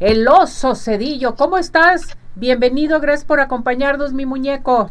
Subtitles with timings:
[0.00, 1.34] el oso Cedillo.
[1.36, 2.16] ¿Cómo estás?
[2.34, 4.90] Bienvenido, gracias por acompañarnos, mi muñeco.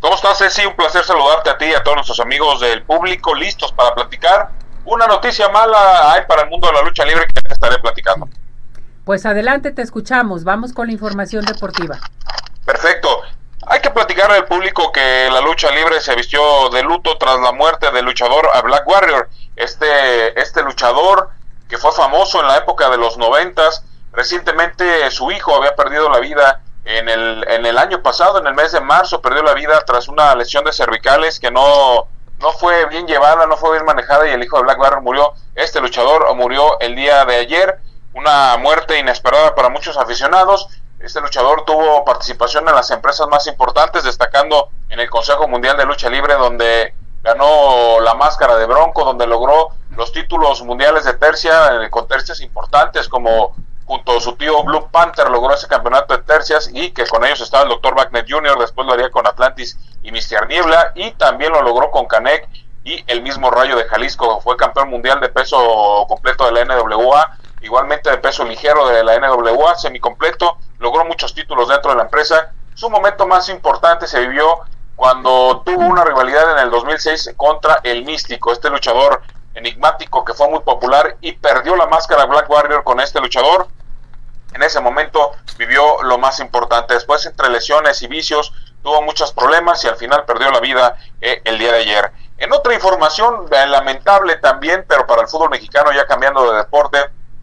[0.00, 0.64] ¿Cómo estás, Ceci?
[0.66, 4.50] Un placer saludarte a ti y a todos nuestros amigos del público, listos para platicar.
[4.84, 8.28] Una noticia mala hay para el mundo de la lucha libre que te estaré platicando.
[9.04, 10.44] Pues adelante, te escuchamos.
[10.44, 11.98] Vamos con la información deportiva.
[12.64, 13.22] Perfecto.
[13.68, 17.50] Hay que platicar al público que la lucha libre se vistió de luto tras la
[17.50, 19.28] muerte del luchador a Black Warrior.
[19.56, 21.30] Este, este luchador
[21.68, 23.84] que fue famoso en la época de los noventas.
[24.16, 28.54] Recientemente su hijo había perdido la vida en el, en el año pasado, en el
[28.54, 32.08] mes de marzo, perdió la vida tras una lesión de cervicales que no,
[32.38, 35.34] no fue bien llevada, no fue bien manejada y el hijo de Black Warrior murió.
[35.54, 37.78] Este luchador murió el día de ayer,
[38.14, 40.66] una muerte inesperada para muchos aficionados.
[40.98, 45.84] Este luchador tuvo participación en las empresas más importantes, destacando en el Consejo Mundial de
[45.84, 51.82] Lucha Libre, donde ganó la máscara de Bronco, donde logró los títulos mundiales de tercia
[51.82, 53.54] eh, con tercias importantes como
[53.86, 57.40] junto a su tío Blue Panther logró ese campeonato de tercias y que con ellos
[57.40, 57.94] estaba el Dr.
[57.94, 60.48] Wagner Jr., después lo haría con Atlantis y Mr.
[60.48, 62.48] Niebla y también lo logró con Canek
[62.84, 67.36] y el mismo Rayo de Jalisco, fue campeón mundial de peso completo de la NWA,
[67.60, 72.52] igualmente de peso ligero de la NWA, semicompleto, logró muchos títulos dentro de la empresa.
[72.74, 74.60] Su momento más importante se vivió
[74.94, 79.20] cuando tuvo una rivalidad en el 2006 contra el Místico, este luchador
[79.54, 83.66] enigmático que fue muy popular y perdió la máscara Black Warrior con este luchador.
[84.56, 86.94] En ese momento vivió lo más importante.
[86.94, 91.42] Después, entre lesiones y vicios, tuvo muchos problemas y al final perdió la vida eh,
[91.44, 92.10] el día de ayer.
[92.38, 96.98] En otra información eh, lamentable también, pero para el fútbol mexicano ya cambiando de deporte,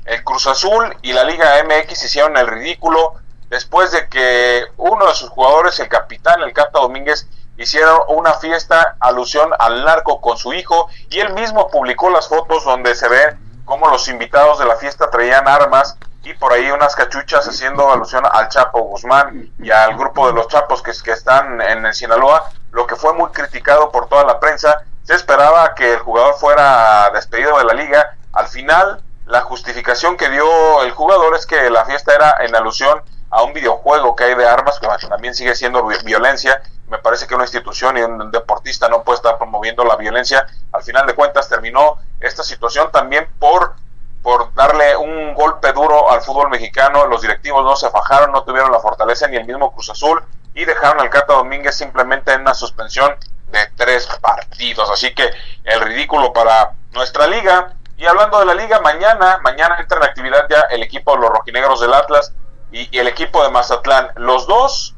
[0.05, 3.13] el Cruz Azul y la Liga MX hicieron el ridículo
[3.47, 8.97] después de que uno de sus jugadores, el capitán, el Cata Domínguez, hicieron una fiesta
[8.99, 13.37] alusión al narco con su hijo y él mismo publicó las fotos donde se ve
[13.65, 18.23] cómo los invitados de la fiesta traían armas y por ahí unas cachuchas haciendo alusión
[18.31, 22.49] al Chapo Guzmán y al grupo de los Chapos que, que están en el Sinaloa,
[22.71, 24.83] lo que fue muy criticado por toda la prensa.
[25.03, 28.15] Se esperaba que el jugador fuera despedido de la liga.
[28.31, 33.01] Al final, la justificación que dio el jugador es que la fiesta era en alusión
[33.29, 36.61] a un videojuego que hay de armas, que también sigue siendo violencia,
[36.93, 40.45] me parece que una institución y un deportista no puede estar promoviendo la violencia.
[40.71, 43.75] Al final de cuentas terminó esta situación también por,
[44.23, 47.05] por darle un golpe duro al fútbol mexicano.
[47.05, 50.23] Los directivos no se fajaron, no tuvieron la fortaleza ni el mismo Cruz Azul
[50.55, 53.15] y dejaron al Cata Domínguez simplemente en una suspensión
[53.51, 54.89] de tres partidos.
[54.89, 55.29] Así que
[55.65, 57.73] el ridículo para nuestra liga.
[57.97, 61.29] Y hablando de la liga, mañana, mañana entra en actividad ya el equipo de los
[61.29, 62.33] rojinegros del Atlas
[62.71, 64.09] y el equipo de Mazatlán.
[64.15, 64.95] Los dos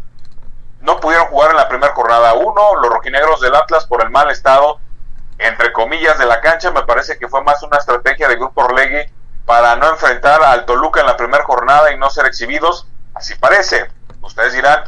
[0.82, 2.36] no pudieron jugar en la primera jornada.
[2.36, 4.80] Uno, los rojinegros del Atlas por el mal estado,
[5.40, 6.72] entre comillas, de la cancha.
[6.72, 9.15] Me parece que fue más una estrategia de Grupo Orlegui
[9.46, 12.88] para no enfrentar al Toluca en la primera jornada y no ser exhibidos.
[13.14, 13.90] Así parece.
[14.22, 14.84] Ustedes dirán,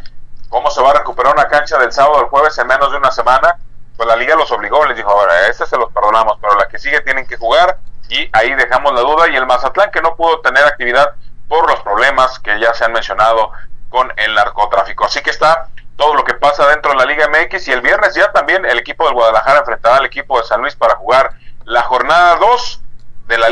[0.49, 3.11] ¿cómo se va a recuperar una cancha del sábado al jueves en menos de una
[3.11, 3.57] semana?
[3.95, 6.67] Pues la liga los obligó, les dijo, ahora, a este se los perdonamos, pero la
[6.67, 7.77] que sigue tienen que jugar
[8.09, 9.27] y ahí dejamos la duda.
[9.29, 11.13] Y el Mazatlán que no pudo tener actividad
[11.47, 13.51] por los problemas que ya se han mencionado
[13.89, 15.05] con el narcotráfico.
[15.05, 18.13] Así que está todo lo que pasa dentro de la Liga MX y el viernes
[18.13, 21.31] ya también el equipo del Guadalajara enfrentará al equipo de San Luis para jugar
[21.65, 22.86] la jornada 2 de la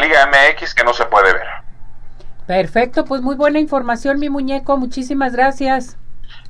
[0.05, 1.47] Liga MX que no se puede ver.
[2.47, 5.97] Perfecto, pues muy buena información mi muñeco, muchísimas gracias.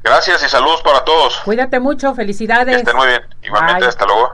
[0.04, 1.40] Gracias y saludos para todos.
[1.46, 2.76] Cuídate mucho, felicidades.
[2.76, 4.34] Que estén muy bien, igualmente, hasta luego.